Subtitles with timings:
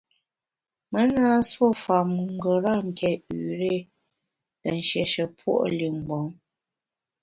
[0.91, 3.11] Me na nsuo fam ngeram ké
[4.61, 6.27] te nshiéshe puo’ li mgbom.